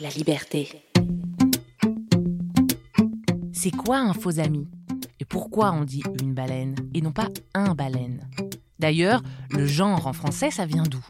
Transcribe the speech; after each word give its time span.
la 0.00 0.08
liberté. 0.08 0.68
C'est 3.52 3.70
quoi 3.70 3.98
un 3.98 4.14
faux 4.14 4.38
ami? 4.38 4.66
Et 5.20 5.26
pourquoi 5.26 5.72
on 5.72 5.84
dit 5.84 6.02
une 6.22 6.32
baleine 6.32 6.74
et 6.94 7.02
non 7.02 7.12
pas 7.12 7.28
un 7.54 7.74
baleine? 7.74 8.28
D'ailleurs, 8.78 9.22
le 9.50 9.66
genre 9.66 10.06
en 10.06 10.14
français, 10.14 10.50
ça 10.50 10.64
vient 10.64 10.84
d'où? 10.84 11.04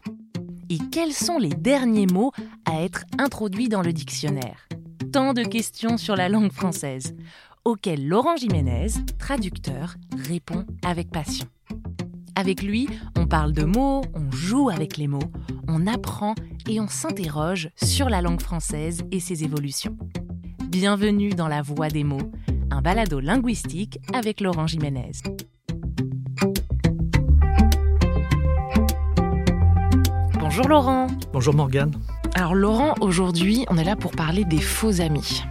Et 0.69 0.77
quels 0.91 1.13
sont 1.13 1.37
les 1.37 1.49
derniers 1.49 2.07
mots 2.07 2.31
à 2.65 2.81
être 2.81 3.05
introduits 3.17 3.69
dans 3.69 3.81
le 3.81 3.93
dictionnaire? 3.93 4.67
Tant 5.13 5.33
de 5.33 5.43
questions 5.43 5.97
sur 5.97 6.17
la 6.17 6.27
langue 6.27 6.51
française, 6.51 7.15
auxquelles 7.63 8.05
Laurent 8.05 8.35
Jiménez, 8.35 8.87
traducteur, 9.19 9.95
répond 10.27 10.65
avec 10.83 11.11
passion. 11.11 11.47
Avec 12.35 12.61
lui, 12.61 12.89
on 13.17 13.27
parle 13.27 13.53
de 13.53 13.63
mots, 13.63 14.01
on 14.15 14.31
joue 14.31 14.69
avec 14.69 14.97
les 14.97 15.07
mots, 15.07 15.31
on 15.67 15.87
apprend 15.87 16.35
et 16.67 16.79
on 16.79 16.87
s'interroge 16.87 17.69
sur 17.75 18.09
la 18.09 18.21
langue 18.21 18.41
française 18.41 19.03
et 19.11 19.19
ses 19.19 19.43
évolutions. 19.43 19.97
Bienvenue 20.69 21.29
dans 21.29 21.47
La 21.47 21.61
Voix 21.61 21.89
des 21.89 22.03
mots, 22.03 22.31
un 22.69 22.81
balado 22.81 23.19
linguistique 23.19 23.99
avec 24.13 24.41
Laurent 24.41 24.67
Jiménez. 24.67 25.11
Bonjour 30.39 30.67
Laurent. 30.67 31.07
Bonjour 31.33 31.53
Morgane. 31.53 31.91
Alors 32.35 32.55
Laurent, 32.55 32.95
aujourd'hui, 33.01 33.65
on 33.69 33.77
est 33.77 33.83
là 33.83 33.95
pour 33.95 34.11
parler 34.11 34.45
des 34.45 34.61
faux 34.61 35.01
amis. 35.01 35.43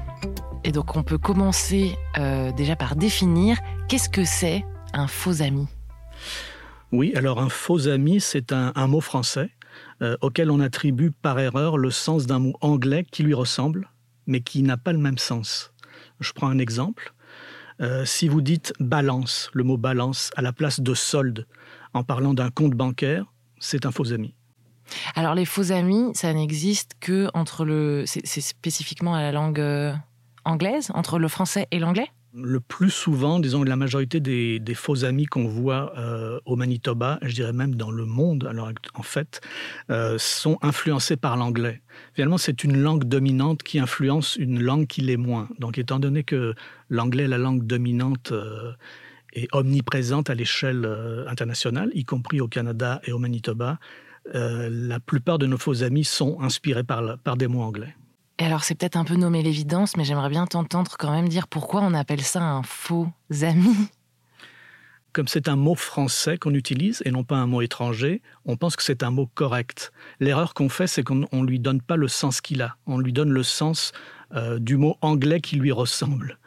Et 0.65 0.73
donc 0.73 0.97
on 0.97 1.03
peut 1.03 1.19
commencer 1.19 1.97
euh, 2.19 2.53
déjà 2.53 2.77
par 2.77 2.97
définir 2.97 3.59
qu'est-ce 3.89 4.09
que 4.09 4.25
c'est 4.25 4.65
un 4.93 5.07
faux 5.07 5.43
ami. 5.43 5.67
Oui, 6.93 7.13
alors 7.15 7.41
un 7.41 7.49
faux 7.49 7.89
ami, 7.89 8.21
c'est 8.21 8.53
un, 8.53 8.73
un 8.75 8.87
mot 8.87 9.01
français 9.01 9.51
euh, 10.03 10.17
auquel 10.21 10.51
on 10.51 10.61
attribue 10.61 11.11
par 11.11 11.39
erreur 11.39 11.79
le 11.79 11.91
sens 11.91 12.27
d'un 12.27 12.39
mot 12.39 12.55
anglais 12.61 13.05
qui 13.11 13.23
lui 13.23 13.35
ressemble, 13.35 13.91
mais 14.27 14.41
qui 14.41 14.63
n'a 14.63 14.77
pas 14.77 14.93
le 14.93 14.99
même 14.99 15.19
sens. 15.19 15.73
Je 16.21 16.33
prends 16.33 16.49
un 16.49 16.59
exemple. 16.59 17.15
Euh, 17.81 18.05
si 18.05 18.29
vous 18.29 18.43
dites 18.43 18.73
balance, 18.79 19.51
le 19.55 19.65
mot 19.65 19.77
balance, 19.77 20.31
à 20.37 20.43
la 20.43 20.53
place 20.53 20.81
de 20.81 20.95
solde, 20.95 21.47
en 21.95 22.05
parlant 22.05 22.35
d'un 22.35 22.51
compte 22.51 22.75
bancaire, 22.75 23.25
c'est 23.59 23.87
un 23.87 23.91
faux 23.91 24.13
ami. 24.13 24.35
Alors 25.15 25.35
les 25.35 25.45
faux 25.45 25.73
amis, 25.73 26.11
ça 26.15 26.33
n'existe 26.33 26.93
que 27.01 27.29
entre 27.33 27.65
le... 27.65 28.05
C'est 28.07 28.41
spécifiquement 28.41 29.15
à 29.15 29.23
la 29.23 29.33
langue 29.33 29.61
euh, 29.61 29.95
anglaise, 30.45 30.91
entre 30.95 31.19
le 31.19 31.29
français 31.29 31.69
et 31.71 31.79
l'anglais? 31.79 32.11
Le 32.35 32.61
plus 32.61 32.91
souvent, 32.91 33.41
disons, 33.41 33.63
la 33.65 33.77
majorité 33.77 34.21
des, 34.21 34.75
faux 34.75 35.05
amis 35.05 35.27
qu'on 35.27 35.47
voit 35.47 35.93
euh, 35.99 36.39
au 36.45 36.57
Manitoba, 36.57 37.19
je 37.23 37.35
dirais 37.35 37.53
même 37.53 37.75
dans 37.75 37.91
le 37.91 38.05
monde, 38.05 38.47
alors 38.49 38.71
en 38.95 39.03
fait, 39.03 39.41
euh, 39.91 40.17
sont 40.19 40.59
influencés 40.63 41.17
par 41.17 41.37
l'anglais. 41.37 41.83
Finalement, 42.15 42.39
c'est 42.39 42.63
une 42.65 42.81
langue 42.81 43.05
dominante 43.05 43.63
qui 43.63 43.79
influence 43.79 44.37
une 44.37 44.63
langue 44.63 44.87
qui 44.87 45.01
l'est 45.01 45.17
moins. 45.17 45.49
Donc, 45.59 45.79
étant 45.79 45.99
donné 45.99 46.23
que 46.23 46.55
l'anglais 46.89 47.25
est 47.25 47.29
la 47.29 47.39
langue 47.39 47.67
dominante 47.67 48.33
euh, 48.33 48.73
et 49.33 49.49
omniprésente 49.53 50.31
à 50.31 50.35
l'échelle 50.35 50.89
internationale, 51.29 51.91
y 51.95 52.05
compris 52.05 52.41
au 52.41 52.49
Canada 52.49 53.01
et 53.05 53.13
au 53.13 53.19
Manitoba, 53.19 53.79
la 54.35 54.99
plupart 54.99 55.39
de 55.39 55.47
nos 55.47 55.57
faux 55.57 55.85
amis 55.85 56.03
sont 56.03 56.41
inspirés 56.41 56.83
par 56.83 57.37
des 57.37 57.47
mots 57.47 57.63
anglais. 57.63 57.95
Et 58.41 58.47
alors, 58.47 58.65
c'est 58.65 58.75
peut-être 58.75 58.97
un 58.97 59.05
peu 59.05 59.17
nommer 59.17 59.43
l'évidence, 59.43 59.99
mais 59.99 60.05
j'aimerais 60.05 60.31
bien 60.31 60.47
t'entendre 60.47 60.97
quand 60.99 61.13
même 61.13 61.29
dire 61.29 61.47
pourquoi 61.47 61.83
on 61.83 61.93
appelle 61.93 62.23
ça 62.23 62.41
un 62.41 62.63
faux 62.63 63.07
ami. 63.43 63.77
Comme 65.13 65.29
c'est 65.29 65.47
un 65.47 65.57
mot 65.57 65.75
français 65.75 66.39
qu'on 66.39 66.55
utilise 66.55 67.03
et 67.05 67.11
non 67.11 67.23
pas 67.23 67.37
un 67.37 67.47
mot 67.47 67.61
étranger, 67.61 68.23
on 68.47 68.57
pense 68.57 68.77
que 68.77 68.83
c'est 68.83 69.03
un 69.03 69.11
mot 69.11 69.29
correct. 69.35 69.93
L'erreur 70.21 70.55
qu'on 70.55 70.71
fait, 70.71 70.87
c'est 70.87 71.03
qu'on 71.03 71.17
ne 71.31 71.47
lui 71.47 71.61
donne 71.61 71.83
pas 71.83 71.97
le 71.97 72.09
sens 72.09 72.41
qu'il 72.41 72.63
a. 72.63 72.77
On 72.87 72.97
lui 72.97 73.13
donne 73.13 73.31
le 73.31 73.43
sens 73.43 73.93
euh, 74.35 74.59
du 74.59 74.79
mot 74.79 74.97
anglais 75.03 75.43
qui 75.43 75.57
lui 75.57 75.73
ressemble. 75.73 76.39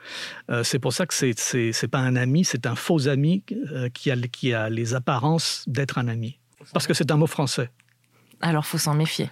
Euh, 0.50 0.64
c'est 0.64 0.80
pour 0.80 0.94
ça 0.94 1.06
que 1.06 1.14
c'est 1.14 1.36
n'est 1.54 1.88
pas 1.90 2.00
un 2.00 2.16
ami, 2.16 2.44
c'est 2.44 2.66
un 2.66 2.76
faux 2.76 3.08
ami 3.08 3.44
euh, 3.52 3.90
qui, 3.90 4.10
a, 4.10 4.16
qui 4.16 4.54
a 4.54 4.68
les 4.70 4.96
apparences 4.96 5.64
d'être 5.68 6.00
un 6.00 6.08
ami. 6.08 6.40
Parce 6.72 6.88
que 6.88 6.96
c'est 6.96 7.12
un 7.12 7.18
mot 7.18 7.28
français. 7.28 7.70
Alors, 8.42 8.66
faut 8.66 8.80
s'en 8.80 8.96
méfier. 8.96 9.30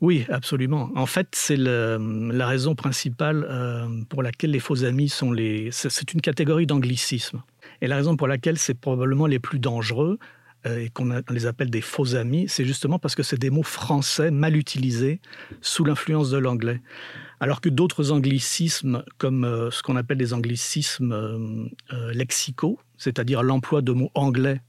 Oui, 0.00 0.26
absolument. 0.28 0.90
En 0.94 1.06
fait, 1.06 1.28
c'est 1.32 1.56
la 1.56 2.46
raison 2.46 2.74
principale 2.74 3.46
euh, 3.48 3.88
pour 4.08 4.22
laquelle 4.22 4.50
les 4.50 4.60
faux 4.60 4.84
amis 4.84 5.08
sont 5.08 5.32
les... 5.32 5.70
C'est 5.72 6.12
une 6.12 6.20
catégorie 6.20 6.66
d'anglicisme. 6.66 7.42
Et 7.80 7.86
la 7.86 7.96
raison 7.96 8.16
pour 8.16 8.28
laquelle 8.28 8.58
c'est 8.58 8.74
probablement 8.74 9.26
les 9.26 9.38
plus 9.38 9.58
dangereux 9.58 10.18
euh, 10.66 10.84
et 10.84 10.90
qu'on 10.90 11.22
les 11.30 11.46
appelle 11.46 11.70
des 11.70 11.80
faux 11.80 12.14
amis, 12.14 12.46
c'est 12.46 12.66
justement 12.66 12.98
parce 12.98 13.14
que 13.14 13.22
c'est 13.22 13.38
des 13.38 13.48
mots 13.48 13.62
français 13.62 14.30
mal 14.30 14.56
utilisés 14.56 15.20
sous 15.62 15.84
l'influence 15.84 16.30
de 16.30 16.38
l'anglais. 16.38 16.82
Alors 17.40 17.62
que 17.62 17.70
d'autres 17.70 18.12
anglicismes, 18.12 19.02
comme 19.16 19.44
euh, 19.44 19.70
ce 19.70 19.82
qu'on 19.82 19.96
appelle 19.96 20.18
des 20.18 20.34
anglicismes 20.34 21.70
lexicaux, 22.12 22.78
c'est-à-dire 22.98 23.42
l'emploi 23.42 23.80
de 23.80 23.92
mots 23.92 24.10
anglais. 24.14 24.60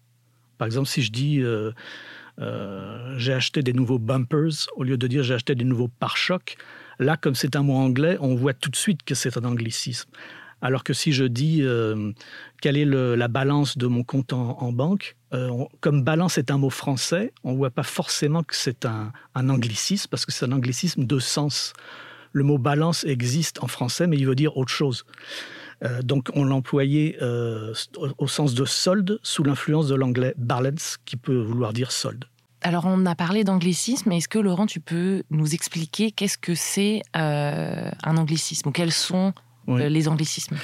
Par 0.58 0.68
exemple, 0.68 0.88
si 0.88 1.02
je 1.02 1.12
dis... 1.12 1.44
Euh, 2.40 3.16
j'ai 3.18 3.34
acheté 3.34 3.64
des 3.64 3.74
nouveaux 3.74 4.00
bumpers 4.00 4.68
au 4.76 4.84
lieu 4.84 4.98
de 4.98 5.08
dire 5.08 5.24
j'ai 5.24 5.34
acheté 5.34 5.56
des 5.56 5.66
nouveaux 5.66 5.88
pare-chocs. 5.88 6.58
Là, 7.00 7.18
comme 7.18 7.36
c'est 7.36 7.56
un 7.56 7.64
mot 7.64 7.76
anglais, 7.76 8.18
on 8.20 8.36
voit 8.36 8.54
tout 8.54 8.70
de 8.70 8.76
suite 8.76 9.04
que 9.04 9.16
c'est 9.16 9.38
un 9.38 9.44
anglicisme. 9.44 10.10
Alors 10.62 10.84
que 10.84 10.94
si 10.94 11.12
je 11.12 11.24
dis 11.24 11.60
euh, 11.62 12.12
quelle 12.62 12.78
est 12.78 12.86
la 12.86 13.28
balance 13.28 13.78
de 13.78 13.86
mon 13.86 14.04
compte 14.04 14.34
en, 14.34 14.72
banque, 14.72 15.16
euh, 15.34 15.52
comme 15.82 16.04
balance 16.04 16.40
est 16.40 16.50
un 16.50 16.58
mot 16.58 16.72
français, 16.72 17.32
on 17.44 17.52
ne 17.52 17.58
voit 17.58 17.70
pas 17.70 17.84
forcément 17.84 18.42
que 18.42 18.56
c'est 18.56 18.86
un 18.86 19.12
anglicisme 19.50 20.08
parce 20.10 20.26
que 20.26 20.32
c'est 20.32 20.46
un 20.46 20.52
anglicisme 20.52 21.06
de 21.06 21.20
sens. 21.20 21.74
Le 22.32 22.44
mot 22.44 22.58
balance 22.58 23.04
existe 23.04 23.64
en 23.64 23.68
français, 23.68 24.08
mais 24.08 24.18
il 24.18 24.26
veut 24.26 24.36
dire 24.36 24.58
autre 24.58 24.72
chose. 24.72 25.06
Euh, 25.84 26.02
donc 26.02 26.30
on 26.34 26.44
l'employait 26.44 27.18
euh, 27.22 27.74
au 28.18 28.28
sens 28.28 28.54
de 28.54 28.66
solde 28.66 29.20
sous 29.24 29.44
l'influence 29.44 29.88
de 29.88 29.96
l'anglais 29.96 30.34
balance 30.38 30.98
qui 31.06 31.18
peut 31.18 31.38
vouloir 31.40 31.74
dire 31.74 31.92
solde. 31.92 32.26
Alors, 32.62 32.86
on 32.88 33.06
a 33.06 33.14
parlé 33.14 33.44
d'anglicisme, 33.44 34.12
est-ce 34.12 34.28
que 34.28 34.40
Laurent, 34.40 34.66
tu 34.66 34.80
peux 34.80 35.22
nous 35.30 35.54
expliquer 35.54 36.12
qu'est-ce 36.12 36.40
que 36.40 36.56
c'est 36.56 37.04
euh, 37.16 37.92
un 38.04 38.18
anglicisme 38.18 38.70
ou 38.70 38.72
quels 38.72 38.92
sont 38.92 39.32
Oui. 39.68 39.84
euh, 39.84 39.90
les 39.90 40.08
anglicismes? 40.08 40.58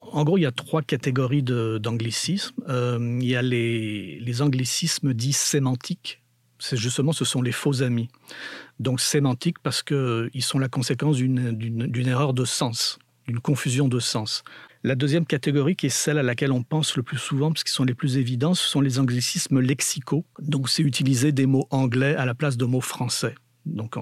En 0.00 0.22
gros, 0.22 0.38
il 0.38 0.42
y 0.42 0.46
a 0.46 0.52
trois 0.52 0.80
catégories 0.82 1.42
d'anglicismes. 1.42 2.54
Il 2.68 3.24
y 3.26 3.34
a 3.34 3.42
les, 3.42 4.20
les 4.20 4.42
anglicismes 4.42 5.12
dits 5.12 5.32
sémantiques. 5.32 6.22
C'est 6.60 6.76
justement, 6.76 7.12
ce 7.12 7.24
sont 7.24 7.42
les 7.42 7.50
faux 7.50 7.82
amis. 7.82 8.08
Donc 8.78 9.00
sémantiques 9.00 9.58
parce 9.58 9.82
qu'ils 9.82 10.30
sont 10.42 10.60
la 10.60 10.68
conséquence 10.68 11.16
d'une 11.16 12.06
erreur 12.06 12.32
de 12.32 12.44
sens, 12.44 12.98
d'une 13.26 13.40
confusion 13.40 13.88
de 13.88 13.98
sens. 13.98 14.42
La 14.82 14.94
deuxième 14.94 15.24
catégorie, 15.24 15.76
qui 15.76 15.86
est 15.86 15.90
celle 15.90 16.18
à 16.18 16.22
laquelle 16.22 16.52
on 16.52 16.62
pense 16.62 16.96
le 16.96 17.02
plus 17.02 17.16
souvent, 17.16 17.50
parce 17.50 17.64
qu'ils 17.64 17.72
sont 17.72 17.84
les 17.84 17.94
plus 17.94 18.18
évidents, 18.18 18.54
ce 18.54 18.68
sont 18.68 18.80
les 18.80 18.98
anglicismes 18.98 19.60
lexicaux. 19.60 20.26
Donc 20.40 20.68
c'est 20.68 20.82
utiliser 20.82 21.32
des 21.32 21.46
mots 21.46 21.66
anglais 21.70 22.14
à 22.16 22.26
la 22.26 22.34
place 22.34 22.56
de 22.56 22.64
mots 22.64 22.82
français. 22.82 23.34
Donc 23.64 23.96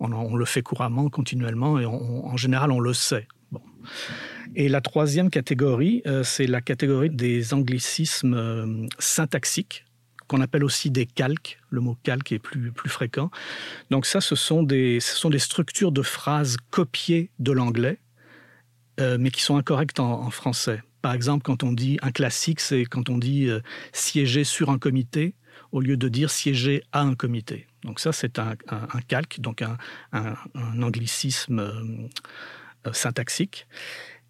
on, 0.00 0.36
le 0.36 0.44
fait 0.46 0.62
couramment, 0.62 1.10
continuellement, 1.10 1.78
et 1.78 1.84
en 1.84 2.36
général 2.38 2.72
on 2.72 2.80
le 2.80 2.94
sait. 2.94 3.28
Bon. 3.52 3.60
Et 4.56 4.68
la 4.68 4.80
troisième 4.80 5.30
catégorie, 5.30 6.02
euh, 6.06 6.22
c'est 6.22 6.46
la 6.46 6.60
catégorie 6.60 7.10
des 7.10 7.54
anglicismes 7.54 8.34
euh, 8.34 8.86
syntaxiques 8.98 9.84
qu'on 10.26 10.40
appelle 10.40 10.64
aussi 10.64 10.90
des 10.90 11.06
calques. 11.06 11.58
Le 11.70 11.80
mot 11.80 11.96
calque 12.02 12.32
est 12.32 12.38
plus, 12.38 12.72
plus 12.72 12.88
fréquent. 12.88 13.30
Donc 13.90 14.06
ça, 14.06 14.20
ce 14.20 14.34
sont, 14.36 14.62
des, 14.62 15.00
ce 15.00 15.16
sont 15.16 15.28
des 15.28 15.38
structures 15.38 15.92
de 15.92 16.02
phrases 16.02 16.56
copiées 16.70 17.30
de 17.38 17.52
l'anglais, 17.52 17.98
euh, 19.00 19.16
mais 19.18 19.30
qui 19.30 19.42
sont 19.42 19.56
incorrectes 19.56 20.00
en, 20.00 20.30
français. 20.30 20.82
Par 21.02 21.12
exemple, 21.12 21.42
quand 21.42 21.62
on 21.62 21.72
dit 21.72 21.98
un 22.02 22.12
classique, 22.12 22.60
c'est 22.60 22.84
quand 22.84 23.08
on 23.08 23.18
dit 23.18 23.48
euh, 23.48 23.60
siéger 23.92 24.44
sur 24.44 24.70
un 24.70 24.78
comité 24.78 25.34
au 25.72 25.80
lieu 25.80 25.96
de 25.96 26.08
dire 26.08 26.30
siéger 26.30 26.82
à 26.92 27.00
un 27.00 27.14
comité. 27.14 27.66
Donc 27.82 28.00
ça, 28.00 28.12
c'est 28.12 28.38
un, 28.38 28.54
un, 28.68 29.00
calque, 29.08 29.40
donc 29.40 29.62
un, 29.62 29.76
un, 30.12 30.82
anglicisme 30.82 31.58
euh, 31.58 32.92
syntaxique. 32.92 33.66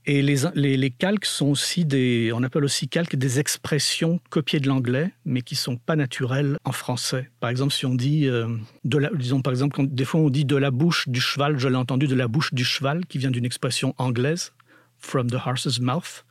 Et 0.07 0.21
les, 0.21 0.91
calques 0.91 1.25
sont 1.25 1.47
aussi 1.47 1.87
des, 1.87 2.31
on 2.35 2.43
appelle 2.43 2.65
aussi 2.65 2.89
calques 2.89 3.17
des 3.17 3.41
expressions 3.41 4.21
copiées 4.29 4.61
de 4.61 4.69
l'anglais, 4.69 5.13
mais 5.25 5.41
qui 5.41 5.55
sont 5.55 5.79
pas 5.79 5.97
naturelles 5.97 6.59
en 6.65 6.73
français. 6.73 7.31
Par 7.41 7.49
exemple, 7.49 7.73
si 7.73 7.87
on 7.87 7.95
dit, 7.95 8.27
euh, 8.27 8.47
de 8.85 8.99
la, 8.99 9.09
disons 9.15 9.41
par 9.41 9.53
exemple, 9.53 9.87
des 9.87 10.05
fois 10.05 10.21
on 10.21 10.29
dit 10.29 10.45
de 10.45 10.57
la 10.57 10.71
bouche 10.71 11.09
du 11.09 11.23
cheval, 11.23 11.59
je 11.59 11.69
l'ai 11.69 11.77
entendu 11.77 12.07
de 12.07 12.15
la 12.15 12.29
bouche 12.29 12.53
du 12.53 12.67
cheval, 12.67 13.07
qui 13.07 13.17
vient 13.17 13.31
d'une 13.31 13.47
expression 13.47 13.95
anglaise, 13.97 14.53
from 14.99 15.31
the 15.31 15.39
horse's 15.43 15.81
mouth. 15.81 16.27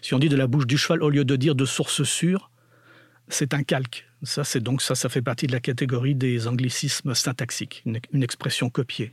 Si 0.00 0.14
on 0.14 0.18
dit 0.18 0.30
de 0.30 0.36
la 0.36 0.46
bouche 0.46 0.66
du 0.66 0.78
cheval 0.78 1.02
au 1.02 1.10
lieu 1.10 1.26
de 1.26 1.36
dire 1.36 1.54
de 1.54 1.66
source 1.66 2.04
sûre, 2.04 2.50
c'est 3.28 3.52
un 3.52 3.62
calque. 3.62 4.06
Ça, 4.22 4.42
c'est 4.42 4.60
donc 4.60 4.80
ça, 4.80 4.94
ça 4.94 5.10
fait 5.10 5.22
partie 5.22 5.46
de 5.46 5.52
la 5.52 5.60
catégorie 5.60 6.14
des 6.14 6.48
anglicismes 6.48 7.14
syntaxiques, 7.14 7.84
une 7.84 8.22
expression 8.22 8.70
copiée. 8.70 9.12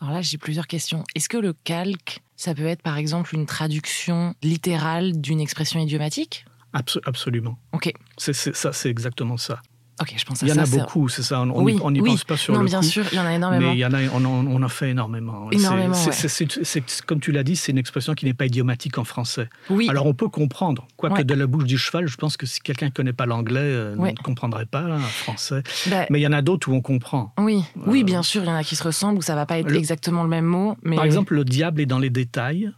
Alors 0.00 0.14
là, 0.14 0.22
j'ai 0.22 0.38
plusieurs 0.38 0.66
questions. 0.66 1.04
Est-ce 1.14 1.28
que 1.28 1.36
le 1.36 1.52
calque, 1.52 2.22
ça 2.36 2.54
peut 2.54 2.66
être 2.66 2.82
par 2.82 2.96
exemple 2.96 3.34
une 3.34 3.46
traduction 3.46 4.34
littérale 4.42 5.20
d'une 5.20 5.40
expression 5.40 5.80
idiomatique? 5.80 6.44
Abs 6.72 6.98
absolument. 7.04 7.58
Ok. 7.72 7.92
C'est 8.18 8.32
ça, 8.34 8.72
c'est 8.72 8.90
exactement 8.90 9.36
ça. 9.36 9.60
Ok, 10.00 10.14
je 10.16 10.24
pense 10.24 10.42
à 10.42 10.46
Il 10.46 10.48
y 10.48 10.52
en 10.52 10.62
a 10.62 10.66
beaucoup, 10.66 11.08
c'est 11.08 11.22
ça. 11.22 11.40
On 11.40 11.62
Oui, 11.62 11.74
n'y 11.92 12.00
oui. 12.00 12.10
pense 12.10 12.24
pas 12.24 12.36
sur 12.36 12.52
non, 12.52 12.60
le 12.60 12.66
bien 12.66 12.80
coup. 12.80 12.86
sûr, 12.86 13.04
il 13.12 13.16
y 13.16 13.20
en 13.20 13.24
a 13.26 13.32
énormément. 13.34 13.68
Mais 13.68 13.74
il 13.76 13.78
y 13.78 13.86
en 13.86 13.92
a, 13.92 13.98
on 14.12 14.24
en, 14.24 14.44
on 14.46 14.62
en 14.62 14.68
fait 14.68 14.90
énormément. 14.90 15.48
Énormément, 15.52 15.94
c'est- 15.94 16.40
ouais. 16.76 16.82
comme 17.06 17.20
tu 17.20 17.30
l'as 17.30 17.44
dit, 17.44 17.54
c'est 17.54 17.70
une 17.70 17.78
expression 17.78 18.14
qui 18.14 18.24
n'est 18.24 18.34
pas 18.34 18.46
idiomatique 18.46 18.98
en 18.98 19.04
français. 19.04 19.48
Oui, 19.70 19.88
Alors 19.88 20.06
on 20.06 20.14
peut 20.14 20.28
comprendre, 20.28 20.88
quoique 20.96 21.14
Ouais. 21.18 21.24
de 21.24 21.34
la 21.34 21.46
bouche 21.46 21.64
du 21.64 21.78
cheval, 21.78 22.08
je 22.08 22.16
pense 22.16 22.36
que 22.36 22.44
si 22.46 22.60
quelqu'un 22.60 22.86
ne 22.86 22.90
connaît 22.90 23.12
pas 23.12 23.26
l'anglais, 23.26 23.60
euh, 23.60 23.94
Ouais. 23.96 24.10
ne 24.12 24.16
comprendrait 24.22 24.66
pas 24.66 24.80
hein, 24.82 24.98
français. 24.98 25.62
bah, 25.88 26.06
Mais 26.10 26.18
il 26.18 26.22
y 26.22 26.26
en 26.26 26.32
a 26.32 26.42
d'autres 26.42 26.68
où 26.68 26.72
on 26.74 26.80
comprend. 26.80 27.32
oui, 27.38 27.62
oui, 27.86 28.00
Euh, 28.00 28.04
bien 28.04 28.22
sûr, 28.24 28.42
il 28.42 28.46
y 28.48 28.50
en 28.50 28.56
a 28.56 28.64
qui 28.64 28.74
se 28.76 28.82
ressemblent 28.82 29.18
où 29.18 29.22
ça 29.22 29.36
va 29.36 29.46
pas 29.46 29.58
être 29.60 29.70
le- 29.70 29.76
exactement 29.76 30.24
le 30.24 30.28
même 30.28 30.44
mot. 30.44 30.76
Mais... 30.82 30.96
Par 30.96 31.04
exemple, 31.04 31.34
le 31.34 31.44
diable 31.44 31.80
est 31.80 31.86
dans 31.86 32.00
les 32.00 32.10
détails. 32.10 32.72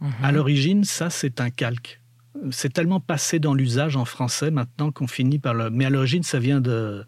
Mhm. 0.00 0.10
À 0.22 0.32
l'origine, 0.32 0.84
ça, 0.84 1.10
c'est 1.10 1.40
un 1.40 1.50
calque. 1.50 2.00
C'est 2.50 2.72
tellement 2.72 3.00
passé 3.00 3.38
dans 3.38 3.54
l'usage 3.54 3.96
en 3.96 4.04
français 4.04 4.50
maintenant 4.50 4.90
qu'on 4.90 5.06
finit 5.06 5.38
par 5.38 5.54
le. 5.54 5.70
Mais 5.70 5.84
à 5.84 5.90
l'origine, 5.90 6.22
ça 6.22 6.38
vient 6.38 6.60
de. 6.60 7.04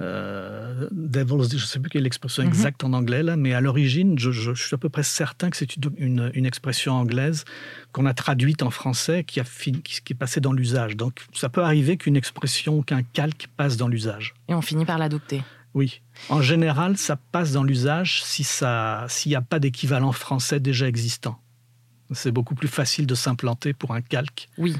Euh, 0.00 0.88
devil's, 0.90 1.50
je 1.50 1.54
ne 1.54 1.60
sais 1.60 1.78
plus 1.78 1.88
quelle 1.88 2.00
est 2.00 2.04
l'expression 2.04 2.42
Mhm. 2.42 2.48
exacte 2.48 2.82
en 2.82 2.92
anglais 2.94 3.22
là, 3.22 3.36
mais 3.36 3.54
à 3.54 3.60
l'origine, 3.60 4.18
je, 4.18 4.32
je- 4.32 4.52
je 4.52 4.60
suis 4.66 4.74
à 4.74 4.78
peu 4.78 4.88
près 4.88 5.04
certain 5.04 5.50
que 5.50 5.56
c'est 5.56 5.76
une, 5.76 5.84
une- 5.98 6.30
une 6.34 6.46
expression 6.46 6.94
anglaise 6.94 7.44
qu'on 7.92 8.04
a 8.06 8.12
traduite 8.12 8.62
en 8.64 8.70
français, 8.70 9.22
qui, 9.22 9.38
a 9.38 9.44
fini- 9.44 9.82
qui, 9.82 10.00
qui 10.02 10.12
est 10.12 10.16
passée 10.16 10.40
dans 10.40 10.52
l'usage. 10.52 10.96
Donc, 10.96 11.24
ça 11.32 11.48
peut 11.48 11.62
arriver 11.62 11.96
qu'une 11.96 12.16
expression, 12.16 12.82
qu'un 12.82 13.02
calque 13.04 13.46
passe 13.56 13.76
dans 13.76 13.86
l'usage. 13.86 14.34
Et 14.48 14.54
on 14.54 14.62
finit 14.62 14.84
par 14.84 14.98
l'adopter. 14.98 15.42
Oui. 15.74 16.00
En 16.28 16.40
général, 16.42 16.96
ça 16.96 17.14
passe 17.16 17.52
dans 17.52 17.62
l'usage 17.64 18.22
si 18.24 18.42
ça, 18.42 19.06
s'il 19.08 19.30
n'y 19.30 19.36
a 19.36 19.42
pas 19.42 19.60
d'équivalent 19.60 20.10
français 20.12 20.58
déjà 20.58 20.88
existant. 20.88 21.38
C'est 22.14 22.32
beaucoup 22.32 22.54
plus 22.54 22.68
facile 22.68 23.06
de 23.06 23.14
s'implanter 23.14 23.72
pour 23.74 23.92
un 23.94 24.00
calque 24.00 24.48
Oui, 24.58 24.76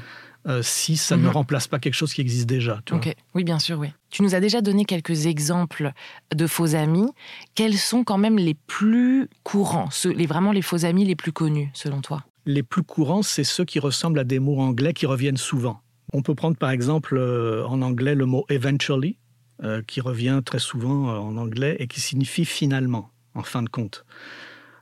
euh, 0.47 0.61
si 0.61 0.95
ça 0.97 1.17
ne 1.17 1.23
Mhm. 1.23 1.29
remplace 1.29 1.67
pas 1.67 1.79
quelque 1.79 1.93
chose 1.95 2.13
qui 2.13 2.21
existe 2.21 2.45
déjà. 2.47 2.79
tu 2.85 2.95
vois. 2.95 3.03
Oui, 3.33 3.43
bien 3.43 3.59
sûr, 3.59 3.79
oui. 3.79 3.89
Tu 4.09 4.21
nous 4.21 4.35
as 4.35 4.39
déjà 4.39 4.61
donné 4.61 4.85
quelques 4.85 5.25
exemples 5.25 5.91
de 6.33 6.47
faux 6.47 6.75
amis. 6.75 7.07
Quels 7.55 7.77
sont 7.77 8.03
quand 8.03 8.17
même 8.17 8.37
les 8.37 8.53
plus 8.53 9.27
courants, 9.43 9.89
ceux, 9.91 10.11
les, 10.11 10.25
vraiment 10.27 10.51
les 10.51 10.61
faux 10.61 10.85
amis 10.85 11.03
les 11.05 11.15
plus 11.15 11.31
connus, 11.31 11.69
selon 11.73 12.01
toi? 12.01 12.23
Les 12.45 12.61
plus 12.63 12.83
courants, 12.83 13.23
c'est 13.23 13.43
ceux 13.43 13.65
qui 13.65 13.79
ressemblent 13.79 14.19
à 14.19 14.23
des 14.23 14.37
mots 14.39 14.59
anglais 14.61 14.93
qui 14.93 15.05
reviennent 15.07 15.37
souvent. 15.37 15.81
On 16.13 16.21
peut 16.21 16.35
prendre 16.35 16.55
par 16.57 16.69
exemple 16.69 17.17
euh, 17.17 17.65
en 17.65 17.81
anglais 17.81 18.13
le 18.13 18.25
mot 18.27 18.45
eventually, 18.49 19.17
euh, 19.63 19.81
qui 19.81 19.99
revient 19.99 20.41
très 20.45 20.59
souvent 20.59 21.07
en 21.17 21.37
anglais 21.37 21.75
et 21.79 21.87
qui 21.87 21.99
signifie 22.01 22.45
finalement, 22.45 23.09
en 23.33 23.41
fin 23.41 23.63
de 23.63 23.69
compte. 23.69 24.05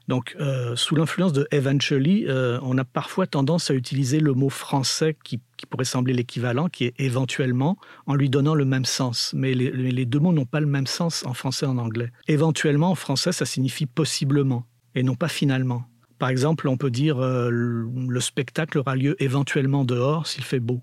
Donc, 0.07 0.35
euh, 0.39 0.75
sous 0.75 0.95
l'influence 0.95 1.31
de 1.31 1.47
eventually, 1.51 2.25
euh, 2.27 2.59
on 2.61 2.77
a 2.77 2.83
parfois 2.83 3.25
tendance 3.25 3.71
à 3.71 3.73
utiliser 3.73 4.19
le 4.19 4.33
mot 4.33 4.49
français 4.49 5.15
qui, 5.23 5.39
pourrait 5.69 5.85
sembler 5.85 6.13
l'équivalent, 6.13 6.67
qui 6.67 6.83
est 6.83 6.93
éventuellement, 6.99 7.77
en 8.05 8.15
lui 8.15 8.29
donnant 8.29 8.53
le 8.53 8.65
même 8.65 8.83
sens. 8.83 9.31
Mais 9.33 9.53
les, 9.53 10.05
deux 10.05 10.19
mots 10.19 10.33
n'ont 10.33 10.45
pas 10.45 10.59
le 10.59 10.65
même 10.65 10.87
sens 10.87 11.25
en 11.25 11.33
français 11.33 11.65
et 11.65 11.69
en 11.69 11.77
anglais. 11.77 12.11
Éventuellement, 12.27 12.91
en 12.91 12.95
français, 12.95 13.31
ça 13.31 13.45
signifie 13.45 13.85
possiblement 13.85 14.65
et 14.93 15.03
non 15.03 15.15
pas 15.15 15.29
finalement. 15.29 15.85
Par 16.19 16.27
exemple, 16.27 16.67
on 16.67 16.75
peut 16.75 16.91
dire 16.91 17.17
euh, 17.19 17.49
le 17.49 17.87
le 18.09 18.19
spectacle 18.19 18.77
aura 18.77 18.97
lieu 18.97 19.15
éventuellement 19.23 19.85
dehors 19.85 20.27
s'il 20.27 20.43
fait 20.43 20.59
beau. 20.59 20.81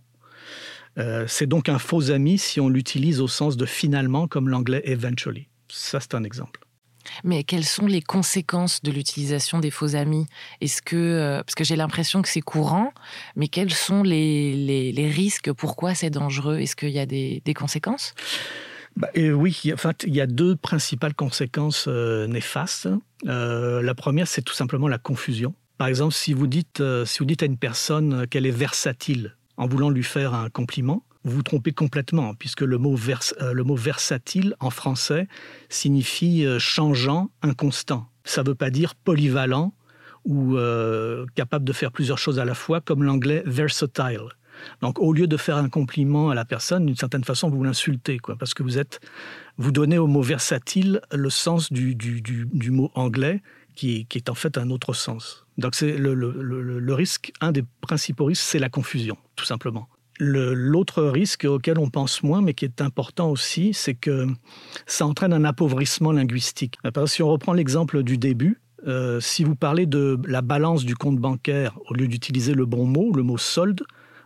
C'est 1.27 1.47
donc 1.47 1.71
un 1.71 1.79
faux 1.79 2.11
ami 2.11 2.37
si 2.37 2.61
on 2.61 2.69
l'utilise 2.69 3.23
au 3.23 3.29
sens 3.29 3.57
de 3.57 3.65
finalement, 3.65 4.29
comme 4.29 4.49
l'anglais 4.51 4.83
eventually. 4.85 5.49
Ça, 5.69 5.99
c'est 5.99 6.15
un 6.15 6.25
exemple. 6.25 6.61
Mais 7.25 7.45
quelles 7.45 7.65
sont 7.65 7.87
les 7.87 8.03
conséquences 8.03 8.83
de 8.83 8.91
l'utilisation 8.91 9.59
des 9.59 9.71
faux 9.71 9.95
amis? 9.95 10.27
Est-ce 10.61 10.83
que 10.83 10.97
euh, 10.97 11.43
parce 11.43 11.55
que 11.55 11.65
j'ai 11.65 11.77
l'impression 11.77 12.23
que 12.23 12.29
c'est 12.29 12.41
courant, 12.41 12.93
mais 13.37 13.49
quels 13.49 13.73
sont 13.73 14.03
les, 14.03 14.93
les, 14.93 15.11
risques? 15.11 15.53
Pourquoi 15.53 15.95
c'est 15.95 16.11
dangereux? 16.11 16.59
Est-ce 16.59 16.77
qu'il 16.77 16.91
y 16.91 16.99
a 16.99 17.07
des, 17.07 17.43
conséquences? 17.55 18.15
Bah, 18.97 19.09
oui, 19.17 19.61
a- 19.71 19.75
enfin, 19.75 19.93
il 20.07 20.15
y 20.15 20.21
a 20.21 20.27
deux 20.27 20.57
principales 20.57 21.15
conséquences 21.15 21.87
euh, 21.89 22.27
néfastes. 22.27 22.89
Euh, 23.27 23.83
la 23.83 23.95
première, 23.95 24.29
c'est 24.29 24.43
tout 24.43 24.55
simplement 24.55 24.89
la 24.89 24.99
confusion. 24.99 25.55
Par 25.79 25.89
exemple, 25.89 26.15
si 26.15 26.35
vous 26.35 26.47
dites, 26.47 26.83
si 27.07 27.19
vous 27.21 27.25
dites 27.25 27.43
à 27.43 27.47
une 27.47 27.57
personne 27.57 28.27
qu'elle 28.27 28.45
est 28.45 28.51
versatile 28.51 29.37
en 29.57 29.67
voulant 29.67 29.91
lui 29.91 30.05
faire 30.05 30.35
un 30.35 30.51
compliment, 30.51 31.05
vous 31.25 31.37
vous 31.37 31.43
trompez 31.43 31.73
complètement, 31.73 32.35
puisque 32.35 32.63
le 32.63 32.79
mot, 32.79 32.97
euh, 32.97 33.53
le 33.53 33.65
mot 33.65 33.77
versatile 33.77 34.55
en 34.61 34.71
français 34.71 35.29
signifie 35.69 36.47
euh, 36.47 36.59
changeant, 36.59 37.31
inconstant. 37.43 38.09
Ça 38.25 38.43
ne 38.43 38.49
veut 38.49 38.55
pas 38.55 38.71
dire 38.71 38.95
polyvalent 38.95 39.75
ou 40.25 40.57
euh, 40.57 41.27
capable 41.35 41.65
de 41.65 41.73
faire 41.73 41.93
plusieurs 41.93 42.19
choses 42.19 42.39
à 42.39 42.45
la 42.45 42.55
fois, 42.55 42.81
comme 42.81 43.03
l'anglais 43.03 43.43
versatile. 43.47 44.29
Donc, 44.83 44.99
au 44.99 45.13
lieu 45.15 45.27
de 45.27 45.37
faire 45.39 45.57
un 45.57 45.71
compliment 45.71 46.29
à 46.29 46.35
la 46.35 46.45
personne, 46.45 46.85
d'une 46.85 46.97
certaine 46.97 47.25
façon, 47.25 47.49
vous 47.49 47.65
l'insultez, 47.65 48.19
parce 48.39 48.53
que 48.53 48.63
vous 48.63 48.79
êtes, 48.79 49.01
vous 49.57 49.73
donnez 49.73 49.97
au 49.97 50.07
mot 50.07 50.21
versatile 50.21 51.01
le 51.13 51.31
sens 51.31 51.73
du, 51.73 51.95
du, 51.95 52.71
mot 52.71 52.91
anglais, 52.95 53.43
qui, 53.75 54.07
est 54.15 54.29
en 54.29 54.35
fait 54.35 54.59
un 54.59 54.69
autre 54.69 54.93
sens. 54.93 55.47
Donc, 55.57 55.75
c'est 55.75 55.97
le, 55.97 56.13
le, 56.13 56.31
le 56.79 56.95
risque, 56.95 57.33
un 57.41 57.53
des 57.53 57.65
principaux 57.81 58.27
risques, 58.27 58.43
c'est 58.43 58.59
la 58.59 58.69
confusion, 58.69 59.17
tout 59.35 59.47
simplement. 59.47 59.89
L'autre 60.23 61.03
risque 61.05 61.47
auquel 61.47 61.79
on 61.79 61.89
pense 61.89 62.23
moins, 62.23 62.43
mais 62.43 62.53
qui 62.53 62.67
est 62.67 62.83
important 62.83 63.31
aussi, 63.31 63.73
c'est 63.73 63.95
que 63.95 64.27
ça 64.87 65.07
entraîne 65.07 65.33
un 65.33 65.45
appauvrissement 65.45 66.13
linguistique. 66.13 66.77
Exemple, 66.85 67.09
si 67.09 67.23
on 67.23 67.29
reprend 67.29 67.55
l'exemple 67.55 68.03
du 68.03 68.19
début, 68.19 68.61
euh, 68.87 69.19
si 69.21 69.45
vous 69.45 69.57
parlez 69.57 69.87
de 69.87 70.19
la 70.27 70.43
balance 70.43 70.85
du 70.85 70.95
compte 70.95 71.19
bancaire, 71.19 71.79
au 71.89 71.95
lieu 71.95 72.07
d'utiliser 72.07 72.53
le 72.53 72.67
bon 72.67 72.85
mot, 72.87 73.13
le 73.15 73.23
mot 73.23 73.39
solde, 73.39 73.83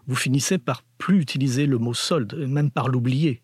vous 0.09 0.17
finissez 0.17 0.59
par 0.59 0.83
plus 0.99 1.21
utiliser 1.21 1.67
le 1.67 1.79
mot 1.79 1.95
solde, 1.95 2.35
même 2.35 2.73
par 2.73 2.89
l'oublier. 2.89 3.43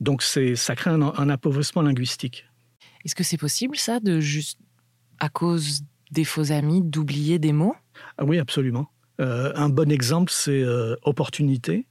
Donc 0.00 0.22
ça 0.22 0.76
crée 0.76 0.90
un, 0.90 1.02
un 1.02 1.28
appauvrissement 1.28 1.82
linguistique. 1.82 2.46
Est-ce 3.04 3.16
que 3.16 3.24
c'est 3.24 3.36
possible 3.36 3.76
ça 3.76 3.98
de 3.98 4.20
juste 4.20 4.60
à 5.18 5.28
cause 5.28 5.82
des 6.10 6.24
faux 6.24 6.52
amis 6.52 6.82
d'oublier 6.82 7.38
des 7.38 7.52
mots? 7.52 7.74
Ah 8.16 8.24
oui, 8.24 8.38
absolument. 8.38 8.88
Euh, 9.20 9.52
un 9.54 9.68
bon 9.68 9.90
exemple, 9.90 10.32
c'est 10.34 10.62
euh, 10.62 10.96
opportunité. 11.02 11.86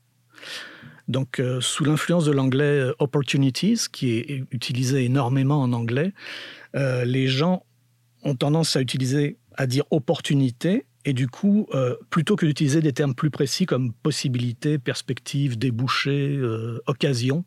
Donc, 1.07 1.39
euh, 1.39 1.59
sous 1.61 1.83
l'influence 1.83 2.25
de 2.25 2.31
l'anglais 2.31 2.91
opportunities, 2.99 3.79
qui 3.91 4.11
est 4.11 4.43
utilisé 4.51 5.05
énormément 5.05 5.61
en 5.61 5.73
anglais, 5.73 6.13
les 6.75 7.27
gens 7.27 7.65
ont 8.23 8.35
tendance 8.35 8.75
à 8.75 8.81
utiliser, 8.81 9.37
à 9.55 9.65
dire 9.65 9.85
opportunité, 9.89 10.85
et 11.05 11.13
du 11.13 11.27
coup, 11.27 11.67
plutôt 12.11 12.35
que 12.35 12.45
d'utiliser 12.45 12.81
des 12.81 12.93
termes 12.93 13.15
plus 13.15 13.31
précis 13.31 13.65
comme 13.65 13.91
possibilité, 13.91 14.77
perspective, 14.77 15.57
débouché, 15.57 16.39
occasion, 16.85 17.43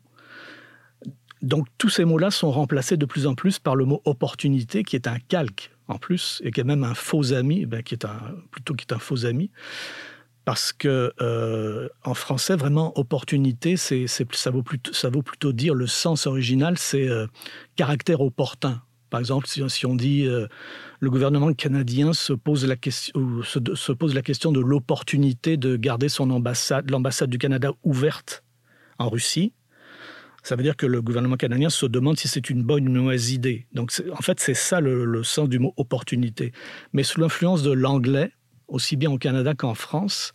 donc 1.41 1.67
tous 1.77 1.89
ces 1.89 2.03
mots-là 2.03 2.31
sont 2.31 2.51
remplacés 2.51 2.97
de 2.97 3.05
plus 3.05 3.27
en 3.27 3.35
plus 3.35 3.59
par 3.59 3.77
le 3.77 3.85
mot 3.85 4.01
opportunité, 4.03 4.83
qui 4.83 4.97
est 4.97 5.07
un 5.07 5.19
calque 5.19 5.72
en 5.87 5.97
plus, 5.97 6.41
et 6.43 6.51
qui 6.51 6.61
est 6.61 6.65
même 6.65 6.83
un 6.83 6.93
faux 6.93 7.33
ami, 7.33 7.65
ben, 7.65 7.83
qui 7.83 7.95
est 7.95 8.05
plutôt 8.51 8.73
qui 8.73 8.85
est 8.89 8.93
un 8.93 8.99
faux 8.99 9.25
ami. 9.25 9.51
Parce 10.45 10.73
que 10.73 11.13
euh, 11.21 11.87
en 12.03 12.13
français, 12.13 12.55
vraiment, 12.55 12.97
opportunité, 12.99 13.77
ça, 13.77 14.51
vaut 14.51 14.63
plutôt, 14.63 15.53
dire 15.53 15.73
le 15.73 15.87
sens 15.87 16.27
original, 16.27 16.77
c'est 16.77 17.07
euh, 17.07 17.27
caractère 17.75 18.19
opportun. 18.19 18.81
Par 19.09 19.19
exemple, 19.19 19.47
si, 19.47 19.85
on 19.85 19.95
dit 19.95 20.25
euh, 20.25 20.47
le 20.99 21.09
gouvernement 21.09 21.53
canadien 21.53 22.13
se 22.13 22.33
pose 22.33 22.65
la 22.65 22.75
question, 22.75 23.13
se 23.43 23.91
pose 23.91 24.15
la 24.15 24.21
question 24.21 24.51
de 24.51 24.59
l'opportunité 24.59 25.55
de 25.55 25.77
garder 25.77 26.09
son 26.09 26.29
ambassade, 26.31 26.89
l'ambassade 26.89 27.29
du 27.29 27.37
Canada 27.37 27.71
ouverte 27.83 28.43
en 28.97 29.09
Russie, 29.09 29.53
ça 30.43 30.57
veut 30.57 30.63
dire 30.63 30.75
que 30.75 30.85
le 30.85 31.01
gouvernement 31.01 31.37
canadien 31.37 31.69
se 31.69 31.85
demande 31.85 32.19
si 32.19 32.27
c'est 32.27 32.49
une 32.49 32.63
bonne 32.63 32.83
ou 32.83 32.91
une 32.91 33.01
mauvaise 33.01 33.31
idée. 33.31 33.65
Donc, 33.73 33.93
en 34.11 34.21
fait, 34.21 34.39
c'est 34.39 34.53
ça 34.53 34.81
le, 34.81 35.23
sens 35.23 35.47
du 35.47 35.57
mot 35.57 35.73
opportunité. 35.77 36.51
Mais 36.91 37.03
sous 37.03 37.21
l'influence 37.21 37.63
de 37.63 37.71
l'anglais, 37.71 38.31
aussi 38.67 38.97
bien 38.97 39.09
au 39.09 39.17
Canada 39.17 39.53
qu'en 39.53 39.73
France, 39.73 40.33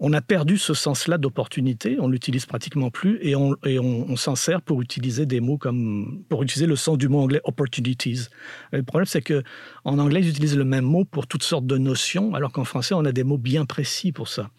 on 0.00 0.12
a 0.14 0.20
perdu 0.20 0.56
ce 0.56 0.74
sens-là 0.74 1.18
d'opportunité. 1.18 1.98
On 2.00 2.08
l'utilise 2.08 2.46
pratiquement 2.46 2.90
plus 2.90 3.18
et 3.20 3.36
on, 3.36 3.54
on, 3.62 4.16
s'en 4.16 4.34
sert 4.34 4.62
pour 4.62 4.80
utiliser 4.80 5.26
des 5.26 5.40
mots 5.40 5.58
comme 5.58 6.24
pour 6.28 6.42
utiliser 6.42 6.66
le 6.66 6.74
sens 6.74 6.98
du 6.98 7.08
mot 7.08 7.20
anglais 7.20 7.40
opportunities. 7.44 8.28
Le 8.72 8.82
problème, 8.82 9.06
c'est 9.06 9.22
que 9.22 9.42
en 9.84 9.98
anglais, 9.98 10.20
ils 10.20 10.28
utilisent 10.30 10.56
le 10.56 10.64
même 10.64 10.84
mot 10.84 11.04
pour 11.04 11.26
toutes 11.26 11.44
sortes 11.44 11.66
de 11.66 11.78
notions, 11.78 12.34
alors 12.34 12.52
qu'en 12.52 12.64
français, 12.64 12.94
on 12.94 13.04
a 13.04 13.12
des 13.12 13.22
mots 13.22 13.38
bien 13.38 13.64
précis 13.64 14.12
pour 14.12 14.28
ça. 14.28 14.50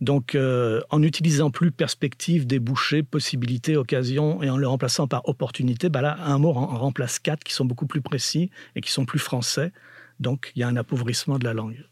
Donc, 0.00 0.34
euh, 0.34 0.80
en 0.88 1.00
n'utilisant 1.00 1.50
plus 1.50 1.70
perspective, 1.70 2.46
débouché, 2.46 3.02
possibilité, 3.02 3.76
occasion, 3.76 4.42
et 4.42 4.48
en 4.48 4.56
le 4.56 4.66
remplaçant 4.66 5.06
par 5.06 5.28
opportunité, 5.28 5.90
bah 5.90 6.00
là, 6.00 6.16
un 6.24 6.38
mot 6.38 6.50
en 6.50 6.78
remplace 6.78 7.18
quatre 7.18 7.44
qui 7.44 7.52
sont 7.52 7.66
beaucoup 7.66 7.86
plus 7.86 8.00
précis 8.00 8.50
et 8.76 8.80
qui 8.80 8.90
sont 8.90 9.04
plus 9.04 9.18
français. 9.18 9.72
Donc, 10.18 10.52
il 10.56 10.60
y 10.60 10.62
a 10.62 10.68
un 10.68 10.76
appauvrissement 10.76 11.38
de 11.38 11.44
la 11.44 11.52
langue. 11.52 11.84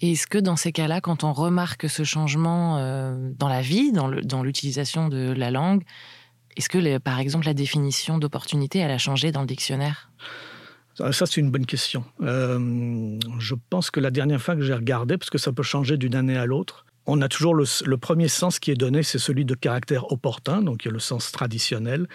Et 0.00 0.12
est-ce 0.12 0.26
que 0.26 0.38
dans 0.38 0.56
ces 0.56 0.72
cas-là, 0.72 1.00
quand 1.00 1.22
on 1.22 1.32
remarque 1.32 1.88
ce 1.88 2.02
changement 2.02 2.78
euh, 2.78 3.30
dans 3.38 3.48
la 3.48 3.60
vie, 3.60 3.92
dans 3.92 4.42
l'utilisation 4.42 5.08
de 5.08 5.32
la 5.32 5.50
langue, 5.50 5.84
est-ce 6.56 6.68
que, 6.68 6.78
les- 6.78 6.98
par 6.98 7.18
exemple, 7.18 7.46
la 7.46 7.54
définition 7.54 8.18
d'opportunité, 8.18 8.78
elle 8.78 8.90
a 8.90 8.98
changé 8.98 9.32
dans 9.32 9.40
le 9.40 9.46
dictionnaire? 9.46 10.10
Ça, 10.94 11.12
ça, 11.12 11.26
c'est 11.26 11.40
une 11.40 11.50
bonne 11.50 11.66
question. 11.66 12.04
Euh, 12.22 13.18
je 13.38 13.54
pense 13.68 13.90
que 13.90 14.00
la 14.00 14.10
dernière 14.10 14.40
fois 14.40 14.54
que 14.54 14.62
j'ai 14.62 14.74
regardé, 14.74 15.18
parce 15.18 15.30
que 15.30 15.38
ça 15.38 15.52
peut 15.52 15.64
changer 15.64 15.96
d'une 15.96 16.14
année 16.14 16.36
à 16.36 16.46
l'autre, 16.46 16.83
on 17.06 17.20
a 17.20 17.28
toujours 17.28 17.54
le, 17.54 17.96
premier 17.96 18.28
sens 18.28 18.58
qui 18.58 18.70
est 18.70 18.76
donné, 18.76 19.02
c'est 19.02 19.18
celui 19.18 19.44
de 19.44 19.54
caractère 19.54 20.10
opportun, 20.12 20.62
donc 20.62 20.84
il 20.84 20.88
y 20.88 20.90
a 20.90 20.92
le 20.92 20.98
sens 20.98 21.32
traditionnel. 21.32 22.08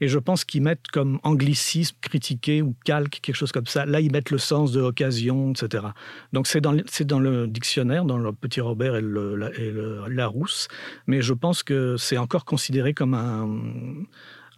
Et 0.00 0.08
je 0.08 0.18
pense 0.18 0.44
qu'ils 0.44 0.62
mettent 0.62 0.88
comme 0.88 1.18
anglicisme, 1.24 1.96
critiqué 2.00 2.62
ou 2.62 2.74
calque, 2.84 3.20
quelque 3.22 3.34
chose 3.34 3.52
comme 3.52 3.66
ça. 3.66 3.86
Là, 3.86 4.00
ils 4.00 4.12
mettent 4.12 4.30
le 4.30 4.38
sens 4.38 4.72
de 4.72 4.80
occasion, 4.80 5.52
etc. 5.52 5.86
Donc 6.32 6.46
c'est 6.46 6.60
dans, 6.60 6.72
le 6.72 7.46
dictionnaire, 7.46 8.04
dans 8.04 8.18
le 8.18 8.32
Petit 8.32 8.60
Robert 8.60 8.96
et 8.96 9.00
le, 9.00 9.52
et 9.58 9.70
le 9.70 10.06
Larousse. 10.08 10.68
Mais 11.06 11.22
je 11.22 11.32
pense 11.32 11.62
que 11.62 11.96
c'est 11.96 12.18
encore 12.18 12.44
considéré 12.44 12.94
comme 12.94 13.14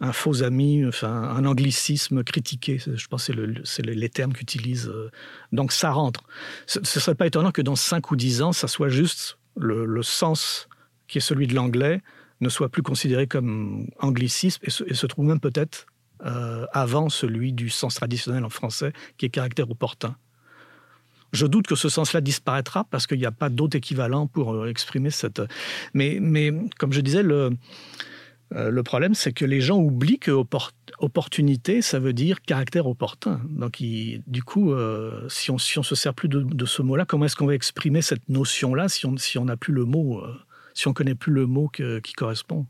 un 0.01 0.13
faux 0.13 0.43
ami, 0.43 0.85
enfin, 0.85 1.11
un 1.11 1.45
anglicisme 1.45 2.23
critiqué. 2.23 2.77
Je 2.79 3.07
pense 3.07 3.27
que 3.27 3.33
c'est 3.65 3.81
le, 3.81 3.93
les 3.93 4.09
termes 4.09 4.33
qu'utilisent. 4.33 4.87
Euh, 4.87 5.11
donc 5.51 5.71
ça 5.71 5.91
rentre. 5.91 6.21
Ce 6.67 6.79
ne 6.79 6.85
serait 6.85 7.15
pas 7.15 7.27
étonnant 7.27 7.51
que 7.51 7.61
dans 7.61 7.75
5 7.75 8.11
ou 8.11 8.15
10 8.15 8.41
ans, 8.41 8.51
ça 8.53 8.67
soit 8.67 8.89
juste 8.89 9.38
le, 9.57 10.03
sens 10.03 10.67
qui 11.07 11.17
est 11.17 11.21
celui 11.21 11.47
de 11.47 11.55
l'anglais 11.55 12.01
ne 12.41 12.49
soit 12.49 12.69
plus 12.69 12.83
considéré 12.83 13.27
comme 13.27 13.87
anglicisme 13.99 14.61
et 14.63 14.69
se, 14.69 15.05
trouve 15.05 15.25
même 15.25 15.39
peut-être 15.39 15.87
euh, 16.25 16.65
avant 16.71 17.09
celui 17.09 17.53
du 17.53 17.69
sens 17.69 17.95
traditionnel 17.95 18.45
en 18.45 18.49
français, 18.49 18.93
qui 19.17 19.25
est 19.25 19.29
caractère 19.29 19.69
opportun. 19.69 20.15
Je 21.31 21.45
doute 21.45 21.67
que 21.67 21.75
ce 21.75 21.89
sens-là 21.89 22.21
disparaîtra 22.21 22.85
parce 22.85 23.05
qu'il 23.05 23.19
n'y 23.19 23.25
a 23.25 23.31
pas 23.31 23.49
d'autre 23.49 23.75
équivalent 23.75 24.27
pour 24.27 24.53
euh, 24.53 24.69
exprimer 24.69 25.11
cette. 25.11 25.41
Mais, 25.93 26.17
mais 26.19 26.51
comme 26.77 26.91
je 26.91 27.01
disais, 27.01 27.21
le, 27.21 27.51
euh, 28.55 28.71
le 28.71 28.83
problème, 28.83 29.13
c'est 29.13 29.31
que 29.31 29.45
les 29.45 29.61
gens 29.61 29.77
oublient 29.77 30.19
que 30.19 30.31
opportunité, 30.99 31.81
ça 31.81 31.99
veut 31.99 32.13
dire 32.13 32.41
caractère 32.41 32.87
opportun. 32.87 33.41
Donc, 33.49 33.81
du 33.81 34.43
coup, 34.43 34.71
euh, 34.73 35.27
si 35.29 35.51
on 35.51 35.55
ne 35.55 35.59
se 35.59 35.95
sert 35.95 36.13
plus 36.13 36.29
de, 36.29 36.65
ce 36.65 36.81
mot-là, 36.81 37.05
comment 37.05 37.25
est-ce 37.25 37.35
qu'on 37.35 37.45
va 37.45 37.55
exprimer 37.55 38.01
cette 38.01 38.27
notion-là 38.27 38.89
si 38.89 39.05
on 39.37 39.45
n'a 39.45 39.57
plus 39.57 39.73
le 39.73 39.85
mot, 39.85 40.19
euh, 40.19 40.35
si 40.73 40.87
on 40.87 40.93
connaît 40.93 41.15
plus 41.15 41.31
le 41.31 41.45
mot 41.45 41.69
qui 41.69 42.13
correspond? 42.13 42.65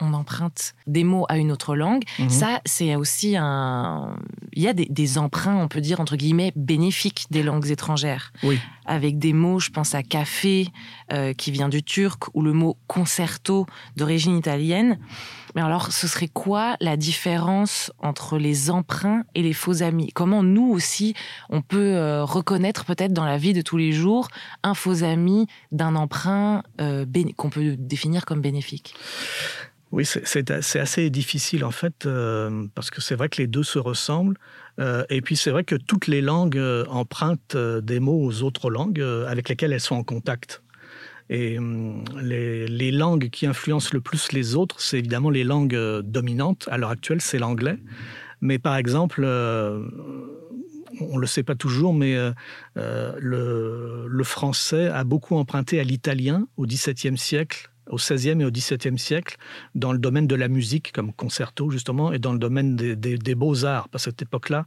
On 0.00 0.14
emprunte 0.14 0.74
des 0.86 1.04
mots 1.04 1.26
à 1.28 1.38
une 1.38 1.52
autre 1.52 1.76
langue. 1.76 2.02
Mhm. 2.18 2.30
Ça, 2.30 2.60
c'est 2.64 2.94
aussi 2.96 3.36
un. 3.36 4.16
Il 4.52 4.62
y 4.62 4.68
a 4.68 4.72
des, 4.72 5.18
emprunts, 5.18 5.56
on 5.56 5.68
peut 5.68 5.80
dire, 5.80 6.00
entre 6.00 6.16
guillemets, 6.16 6.52
bénéfiques 6.56 7.26
des 7.30 7.42
langues 7.42 7.70
étrangères. 7.70 8.32
Oui. 8.42 8.58
Avec 8.86 9.18
des 9.18 9.32
mots, 9.32 9.58
je 9.58 9.70
pense 9.70 9.94
à 9.94 10.02
café, 10.02 10.68
euh, 11.12 11.32
qui 11.32 11.50
vient 11.50 11.68
du 11.68 11.82
turc, 11.82 12.24
ou 12.34 12.42
le 12.42 12.52
mot 12.52 12.76
concerto 12.86 13.66
d'origine 13.96 14.36
italienne. 14.36 14.98
Mais 15.56 15.62
alors, 15.62 15.90
ce 15.90 16.06
serait 16.06 16.28
quoi 16.28 16.76
la 16.80 16.98
différence 16.98 17.90
entre 17.98 18.36
les 18.36 18.70
emprunts 18.70 19.24
et 19.34 19.42
les 19.42 19.54
faux 19.54 19.82
amis? 19.82 20.10
Comment 20.12 20.42
nous 20.42 20.70
aussi, 20.70 21.14
on 21.48 21.62
peut 21.62 21.94
euh, 21.94 22.24
reconnaître 22.24 22.84
peut-être 22.84 23.14
dans 23.14 23.24
la 23.24 23.38
vie 23.38 23.54
de 23.54 23.62
tous 23.62 23.78
les 23.78 23.92
jours 23.92 24.28
un 24.62 24.74
faux 24.74 25.02
ami 25.02 25.46
d'un 25.72 25.96
emprunt 25.96 26.62
euh, 26.80 27.06
qu'on 27.36 27.48
peut 27.48 27.74
définir 27.78 28.26
comme 28.26 28.42
bénéfique? 28.42 28.94
Oui, 29.92 30.04
c'est 30.04 30.50
assez 30.50 31.10
difficile 31.10 31.64
en 31.64 31.70
fait, 31.70 32.06
euh, 32.06 32.66
parce 32.74 32.90
que 32.90 33.00
c'est 33.00 33.14
vrai 33.14 33.28
que 33.28 33.40
les 33.40 33.46
deux 33.46 33.62
se 33.62 33.78
ressemblent. 33.78 34.36
Euh, 34.80 35.04
et 35.08 35.22
puis 35.22 35.36
c'est 35.36 35.50
vrai 35.50 35.64
que 35.64 35.76
toutes 35.76 36.06
les 36.08 36.20
langues 36.20 36.58
euh, 36.58 36.84
empruntent 36.88 37.56
des 37.56 38.00
mots 38.00 38.20
aux 38.20 38.42
autres 38.42 38.68
langues 38.68 39.00
avec 39.28 39.48
lesquelles 39.48 39.72
elles 39.72 39.80
sont 39.80 39.94
en 39.94 40.02
contact. 40.02 40.62
Et 41.28 41.58
les, 42.20 42.92
langues 42.92 43.30
qui 43.30 43.46
influencent 43.46 43.90
le 43.92 44.00
plus 44.00 44.30
les 44.30 44.54
autres, 44.54 44.80
c'est 44.80 44.98
évidemment 44.98 45.30
les 45.30 45.42
langues 45.42 45.76
dominantes. 46.04 46.68
À 46.70 46.78
l'heure 46.78 46.90
actuelle, 46.90 47.20
c'est 47.20 47.38
l'anglais. 47.38 47.78
Mais 48.40 48.60
par 48.60 48.76
exemple, 48.76 49.24
on 49.24 51.16
ne 51.16 51.20
le 51.20 51.26
sait 51.26 51.42
pas 51.42 51.56
toujours, 51.56 51.94
mais 51.94 52.16
le, 52.76 54.22
français 54.22 54.86
a 54.86 55.02
beaucoup 55.02 55.36
emprunté 55.36 55.80
à 55.80 55.84
l'italien 55.84 56.46
au 56.56 56.64
XVIIe 56.64 57.18
siècle 57.18 57.70
au 57.88 57.96
XVIe 57.96 58.40
et 58.40 58.44
au 58.44 58.50
XVIIe 58.50 58.98
siècle 58.98 59.36
dans 59.74 59.92
le 59.92 59.98
domaine 59.98 60.26
de 60.26 60.34
la 60.34 60.48
musique, 60.48 60.92
comme 60.92 61.12
concerto 61.12 61.70
justement, 61.70 62.12
et 62.12 62.18
dans 62.18 62.32
le 62.32 62.38
domaine 62.38 62.76
des, 62.76 63.34
beaux-arts. 63.34 63.88
Parce 63.88 64.04
qu'à 64.04 64.10
cette 64.10 64.22
époque-là, 64.22 64.66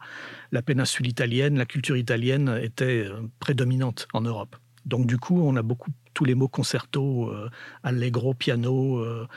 la 0.52 0.62
péninsule 0.62 1.08
italienne, 1.08 1.58
la 1.58 1.66
culture 1.66 1.98
italienne 1.98 2.60
était 2.62 3.06
euh, 3.06 3.22
prédominante 3.40 4.08
en 4.14 4.22
Europe. 4.22 4.56
Donc 4.86 5.06
du 5.06 5.18
coup, 5.18 5.42
on 5.42 5.56
a 5.56 5.62
beaucoup 5.62 5.92
tous 6.14 6.26
les 6.26 6.36
mots 6.36 6.48
concerto, 6.48 7.30
euh, 7.30 7.50
allegro, 7.84 8.34
piano, 8.34 8.98
euh, 8.98 9.28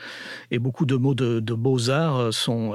et 0.51 0.59
beaucoup 0.59 0.85
de 0.85 0.95
mots 0.95 1.13
de, 1.13 1.39
beaux-arts 1.53 2.33
sont, 2.33 2.73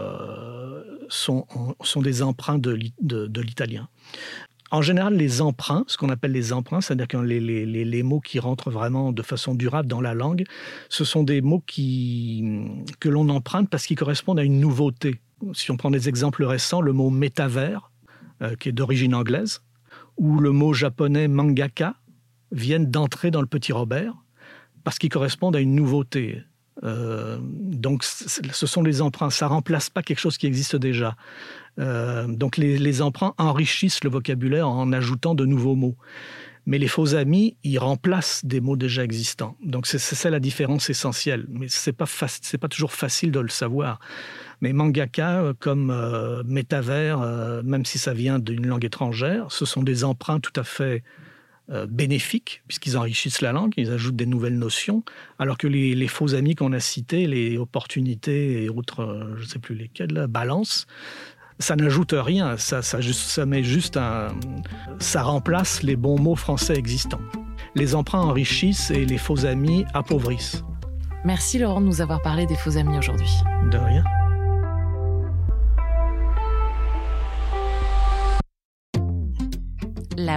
sont, 1.08 2.02
des 2.02 2.22
emprunts 2.22 2.58
de, 2.58 2.78
de 3.00 3.40
l'italien. 3.40 3.88
En 4.70 4.82
général, 4.82 5.14
les 5.14 5.40
emprunts, 5.40 5.84
ce 5.86 5.96
qu'on 5.96 6.10
appelle 6.10 6.32
les 6.32 6.52
emprunts, 6.52 6.82
c'est-à-dire 6.82 7.08
que 7.08 7.16
les, 7.16 7.40
les, 7.40 8.02
mots 8.02 8.20
qui 8.20 8.38
rentrent 8.38 8.70
vraiment 8.70 9.12
de 9.12 9.22
façon 9.22 9.54
durable 9.54 9.88
dans 9.88 10.02
la 10.02 10.12
langue, 10.12 10.44
ce 10.90 11.04
sont 11.04 11.22
des 11.22 11.40
mots 11.40 11.62
qui, 11.66 12.44
que 13.00 13.08
l'on 13.08 13.30
emprunte 13.30 13.70
parce 13.70 13.86
qu'ils 13.86 13.96
correspondent 13.96 14.38
à 14.38 14.44
une 14.44 14.60
nouveauté. 14.60 15.20
Si 15.54 15.70
on 15.70 15.78
prend 15.78 15.90
des 15.90 16.08
exemples 16.08 16.44
récents, 16.44 16.82
le 16.82 16.92
mot 16.92 17.08
métavers, 17.08 17.90
euh, 18.42 18.56
qui 18.56 18.68
est 18.68 18.72
d'origine 18.72 19.14
anglaise, 19.14 19.62
ou 20.18 20.38
le 20.38 20.52
mot 20.52 20.74
japonais 20.74 21.28
mangaka, 21.28 21.94
viennent 22.52 22.90
d'entrer 22.90 23.30
dans 23.30 23.40
le 23.40 23.46
petit 23.46 23.72
Robert 23.72 24.14
parce 24.84 24.98
qu'ils 24.98 25.10
correspondent 25.10 25.56
à 25.56 25.60
une 25.60 25.74
nouveauté. 25.74 26.42
Euh, 26.84 27.38
donc, 27.42 28.04
ce 28.04 28.66
sont 28.66 28.82
les 28.82 29.02
emprunts. 29.02 29.30
Ça 29.30 29.46
remplace 29.46 29.90
pas 29.90 30.02
quelque 30.02 30.20
chose 30.20 30.38
qui 30.38 30.46
existe 30.46 30.76
déjà. 30.76 31.16
Euh, 31.78 32.26
donc 32.26 32.56
les, 32.56 33.02
emprunts 33.02 33.34
enrichissent 33.38 34.02
le 34.02 34.10
vocabulaire 34.10 34.68
en 34.68 34.92
ajoutant 34.92 35.34
de 35.34 35.44
nouveaux 35.44 35.76
mots. 35.76 35.96
Mais 36.66 36.76
les 36.76 36.88
faux 36.88 37.14
amis, 37.14 37.56
ils 37.64 37.78
remplacent 37.78 38.44
des 38.44 38.60
mots 38.60 38.76
déjà 38.76 39.02
existants. 39.02 39.56
Donc 39.64 39.86
c'est 39.86 39.98
ça 39.98 40.28
la 40.28 40.40
différence 40.40 40.90
essentielle. 40.90 41.46
Mais 41.48 41.66
c'est 41.68 41.92
pas 41.92 42.04
pas 42.60 42.68
toujours 42.68 42.92
facile 42.92 43.30
de 43.30 43.40
le 43.40 43.48
savoir. 43.48 44.00
Mais 44.60 44.72
mangaka 44.72 45.40
euh, 45.40 45.54
comme 45.58 45.90
euh, 45.90 46.42
métavers, 46.44 47.20
même 47.64 47.84
si 47.84 47.98
ça 47.98 48.12
vient 48.12 48.38
d'une 48.38 48.66
langue 48.66 48.84
étrangère, 48.84 49.46
ce 49.50 49.64
sont 49.64 49.82
des 49.82 50.04
emprunts 50.04 50.40
tout 50.40 50.52
à 50.56 50.64
fait 50.64 51.04
bénéfiques 51.88 52.62
puisqu'ils 52.66 52.96
enrichissent 52.96 53.42
la 53.42 53.52
langue, 53.52 53.72
ils 53.76 53.90
ajoutent 53.90 54.16
des 54.16 54.26
nouvelles 54.26 54.58
notions, 54.58 55.02
alors 55.38 55.58
que 55.58 55.66
les, 55.66 55.94
les 55.94 56.08
faux 56.08 56.34
amis 56.34 56.54
qu'on 56.54 56.72
a 56.72 56.80
cités, 56.80 57.26
les 57.26 57.58
opportunités 57.58 58.64
et 58.64 58.68
autres, 58.68 59.34
je 59.36 59.42
ne 59.42 59.46
sais 59.46 59.58
plus 59.58 59.74
lesquels, 59.74 60.12
la 60.12 60.26
balance, 60.26 60.86
ça 61.58 61.76
n'ajoute 61.76 62.14
rien, 62.16 62.56
ça, 62.56 62.82
ça, 62.82 63.00
ça 63.02 63.46
met 63.46 63.62
juste 63.62 63.96
un. 63.96 64.28
Ça 64.98 65.22
remplace 65.22 65.82
les 65.82 65.96
bons 65.96 66.18
mots 66.18 66.36
français 66.36 66.76
existants. 66.76 67.20
Les 67.74 67.94
emprunts 67.94 68.20
enrichissent 68.20 68.90
et 68.90 69.04
les 69.04 69.18
faux 69.18 69.44
amis 69.44 69.84
appauvrissent. 69.94 70.62
Merci 71.24 71.58
Laurent 71.58 71.80
de 71.80 71.86
nous 71.86 72.00
avoir 72.00 72.22
parlé 72.22 72.46
des 72.46 72.54
faux 72.54 72.76
amis 72.76 72.96
aujourd'hui. 72.96 73.30
De 73.70 73.76
rien. 73.76 74.04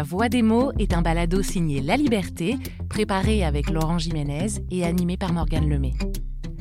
La 0.02 0.08
Voix 0.08 0.30
des 0.30 0.42
mots 0.42 0.72
est 0.80 0.96
un 0.96 1.04
balado 1.04 1.44
signé 1.44 1.80
La 1.80 1.96
Liberté, 1.96 2.58
préparé 2.90 3.46
avec 3.46 3.70
Laurent 3.70 4.00
Jiménez 4.00 4.48
et 4.72 4.84
animé 4.84 5.16
par 5.16 5.32
Morgane 5.32 5.70
Lemay. 5.70 5.94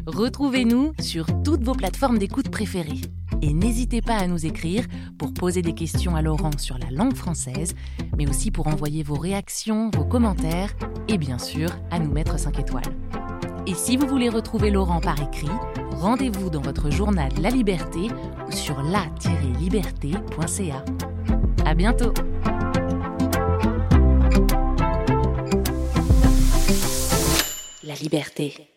Retrouvez-nous 0.07 0.93
sur 1.01 1.25
toutes 1.43 1.65
vos 1.65 1.73
plateformes 1.73 2.19
d'écoute 2.19 2.51
préférées 2.51 3.01
et 3.41 3.55
n'hésitez 3.55 4.03
pas 4.03 4.17
à 4.17 4.27
nous 4.27 4.45
écrire 4.45 4.85
pour 5.17 5.33
poser 5.33 5.63
des 5.63 5.73
questions 5.73 6.17
à 6.17 6.21
Laurent 6.21 6.51
sur 6.59 6.77
la 6.77 6.91
langue 6.91 7.17
française, 7.17 7.75
mais 8.19 8.29
aussi 8.29 8.51
pour 8.51 8.67
envoyer 8.67 9.03
vos 9.03 9.15
réactions, 9.15 9.91
vos 9.95 10.05
commentaires 10.05 10.75
et 11.09 11.17
bien 11.17 11.39
sûr 11.39 11.71
à 11.91 11.99
nous 11.99 12.13
mettre 12.13 12.39
5 12.39 12.59
étoiles. 12.59 12.95
Et 13.67 13.73
si 13.73 13.97
vous 13.97 14.07
voulez 14.07 14.29
retrouver 14.29 14.71
Laurent 14.71 15.01
par 15.01 15.19
écrit, 15.19 15.49
rendez-vous 15.93 16.51
dans 16.51 16.61
votre 16.61 16.91
journal 16.91 17.31
La 17.41 17.49
Liberté 17.49 18.09
ou 18.47 18.53
sur 18.53 18.83
la-liberté.ca. 18.83 20.85
À 21.65 21.75
bientôt! 21.75 22.13
Liberté. 28.03 28.70